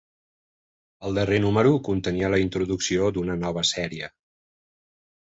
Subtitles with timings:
[1.09, 4.09] El darrer número contenia la introducció d'una nova sèrie.